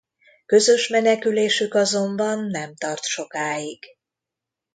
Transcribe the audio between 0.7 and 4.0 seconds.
menekülésük azonban nem tart sokáig.